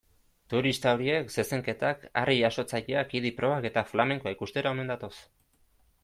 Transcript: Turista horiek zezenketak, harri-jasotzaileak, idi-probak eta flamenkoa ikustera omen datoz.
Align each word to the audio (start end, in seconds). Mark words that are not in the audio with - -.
Turista 0.51 0.91
horiek 0.95 1.27
zezenketak, 1.41 2.07
harri-jasotzaileak, 2.21 3.13
idi-probak 3.19 3.67
eta 3.71 3.83
flamenkoa 3.91 4.33
ikustera 4.37 4.73
omen 4.77 4.91
datoz. 4.93 5.11